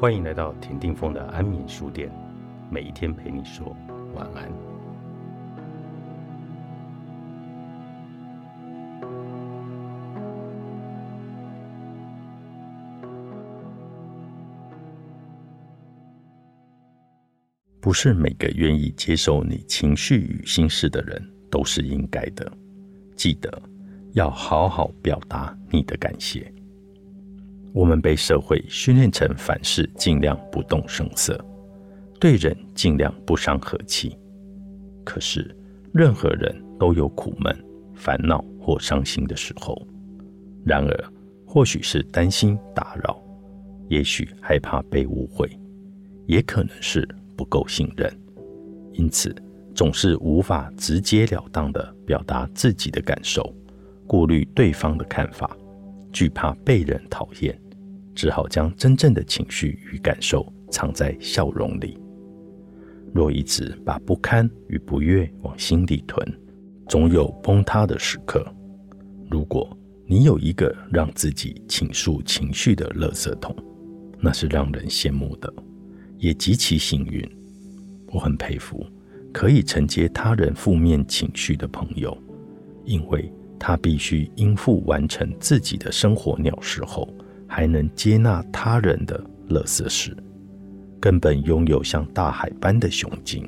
[0.00, 2.10] 欢迎来到田定峰的安眠书店，
[2.70, 3.76] 每一天陪你说
[4.14, 4.50] 晚安。
[17.78, 22.50] 不是每个愿意接受你情绪与心事的人都是应该的，
[23.14, 23.62] 记得
[24.12, 26.50] 要好好表达你的感谢。
[27.72, 31.38] 我们被社会训练成凡事尽量不动声色，
[32.18, 34.16] 对人尽量不伤和气。
[35.04, 35.54] 可是，
[35.92, 37.56] 任何人都有苦闷、
[37.94, 39.80] 烦恼或伤心的时候。
[40.64, 41.12] 然而，
[41.46, 43.22] 或许是担心打扰，
[43.88, 45.48] 也许害怕被误会，
[46.26, 47.08] 也可能是。
[47.36, 48.14] 不够信任，
[48.92, 49.34] 因此
[49.74, 53.50] 总是无法直截了当的表达自己的感受，
[54.06, 55.56] 顾虑对方的看法，
[56.12, 57.58] 惧怕被人讨厌，
[58.14, 61.98] 只好将真正的情绪与感受藏在笑容里。
[63.12, 66.26] 若一直把不堪与不悦往心里囤，
[66.88, 68.44] 总有崩塌的时刻。
[69.30, 73.54] 如果你有一个让自己倾诉情绪的垃圾桶，
[74.20, 75.52] 那是让人羡慕的。
[76.18, 77.26] 也极其幸运，
[78.12, 78.86] 我很佩服
[79.32, 82.16] 可以承接他人负面情绪的朋友，
[82.84, 87.06] 因为他必须应付完成自己的生活鸟事后，
[87.46, 90.16] 还能接纳他人的乐色事，
[90.98, 93.46] 根本拥有像大海般的雄劲。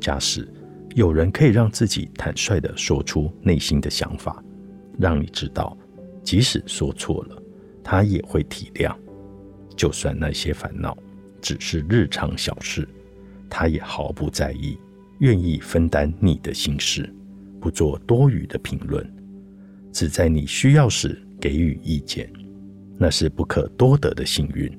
[0.00, 0.48] 假使
[0.94, 4.42] 有人可以让自己坦率地说出内心的想法，
[4.98, 5.76] 让你知道，
[6.24, 7.42] 即使说错了，
[7.84, 8.96] 他也会体谅，
[9.76, 10.96] 就算那些烦恼。
[11.40, 12.88] 只是日常小事，
[13.50, 14.76] 他也毫不在意，
[15.18, 17.08] 愿意分担你的心事，
[17.68, 19.06] 不做多余的评论，
[19.92, 22.26] 只在你需要时给予意见，
[22.96, 24.72] 那是不可多得的幸运。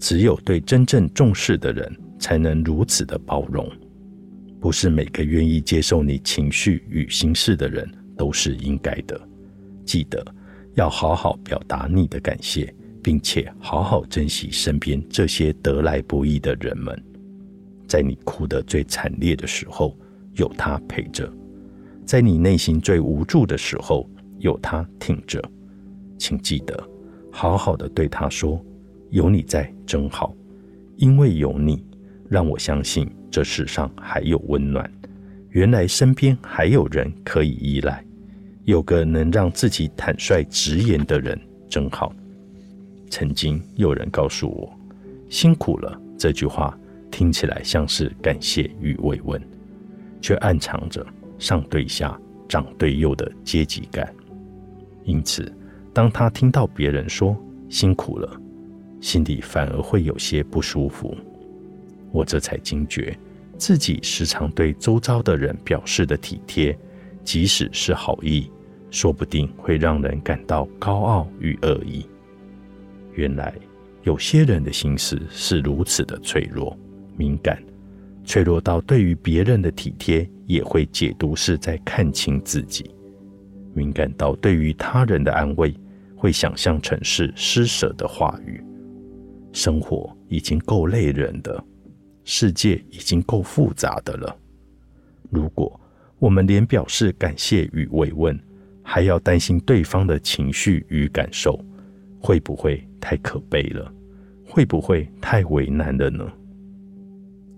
[0.00, 3.70] 只有对真正重视的人，才能如此的包容。
[4.58, 9.20] 不是每个愿意接受你情绪与心事的人都是应该的。
[9.84, 10.24] 记得
[10.72, 12.74] 要好好表达你的感谢。
[13.02, 17.00] 并且好好珍惜身边这些得来不易的人们，
[17.86, 19.96] 在你哭得最惨烈的时候，
[20.34, 21.32] 有他陪着；
[22.06, 24.08] 在你内心最无助的时候，
[24.38, 25.42] 有他挺着。
[26.16, 26.88] 请记得，
[27.32, 28.64] 好好的对他说
[29.10, 30.32] ：“有你在真好，
[30.96, 31.84] 因为有你，
[32.28, 34.88] 让我相信这世上还有温暖。
[35.50, 38.04] 原来身边还有人可以依赖，
[38.64, 41.36] 有个能让自己坦率直言的人
[41.68, 42.14] 真好。”
[43.10, 44.72] 曾经有人告诉我
[45.28, 46.78] ：“辛苦了。”这句话
[47.10, 49.42] 听起来像是感谢与慰问，
[50.20, 51.04] 却暗藏着
[51.38, 54.12] 上对下、长对幼的阶级感。
[55.04, 55.52] 因此，
[55.92, 57.36] 当他听到别人说
[57.68, 58.40] “辛苦了”，
[59.00, 61.16] 心里反而会有些不舒服。
[62.12, 63.16] 我这才惊觉，
[63.58, 66.76] 自己时常对周遭的人表示的体贴，
[67.22, 68.50] 即使是好意，
[68.90, 72.06] 说不定会让人感到高傲与恶意。
[73.14, 73.54] 原来
[74.02, 76.76] 有些人的心思是如此的脆弱、
[77.16, 77.62] 敏感，
[78.26, 82.90] 脆弱到对于别人的体贴也会解读是在看清自己，
[83.72, 85.72] 敏感到对于他人的安慰
[86.16, 88.62] 会想象成是施舍的话语。
[89.52, 91.64] 生活已经够累人的，
[92.24, 94.36] 世界已经够复杂的了。
[95.30, 95.80] 如果
[96.18, 98.38] 我们连表示感谢与慰问，
[98.82, 101.58] 还要担心对方的情绪与感受，
[102.18, 103.92] 会不会太可悲了？
[104.44, 106.26] 会不会太为难了呢？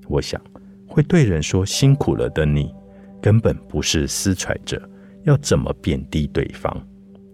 [0.08, 0.40] 我想，
[0.88, 2.74] 会对人说辛苦了的你，
[3.22, 4.80] 根本不是思揣着
[5.24, 6.76] 要怎么贬低对方，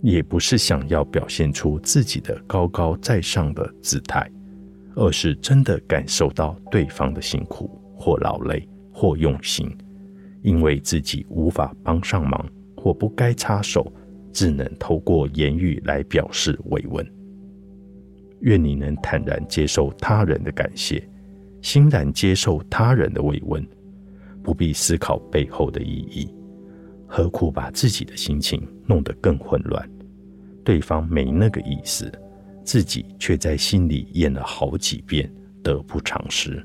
[0.02, 4.28] 也不是想要表现出自己的高高在上的姿态，
[4.96, 9.70] 而是真的感受到对方的辛苦或劳累或用心，
[10.42, 12.46] 因为自己无法帮上忙
[12.76, 13.90] 或不该插手，
[14.32, 17.06] 只能透过言语来表示慰问。
[18.40, 21.02] 愿你能坦然接受他人的感谢，
[21.64, 23.66] 欣然接受他人的慰问，
[24.42, 26.28] 不必思考背后的意义，
[27.06, 29.90] 何苦把自己的心情弄得更混乱？
[30.62, 32.12] 对方没那个意思，
[32.62, 35.32] 自己却在心里演了好几遍，
[35.62, 36.62] 得不偿失。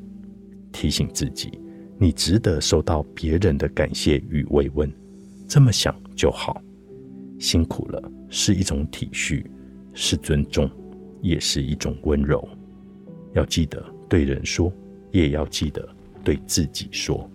[0.73, 1.49] 提醒自己，
[1.97, 4.91] 你值得收到别人的感谢与慰问，
[5.47, 6.61] 这么想就好。
[7.39, 9.45] 辛苦了，是一种体恤，
[9.93, 10.69] 是尊重。
[11.21, 12.45] 也是一种温柔，
[13.33, 14.71] 要记得对人说，
[15.11, 15.87] 也要记得
[16.23, 17.29] 对自己说。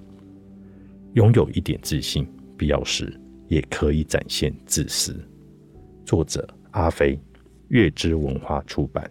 [1.15, 2.27] 拥有一点自信，
[2.57, 3.19] 必要时
[3.49, 5.17] 也可以展现自私。
[6.05, 7.19] 作者：阿飞，
[7.69, 9.11] 月之文化出版。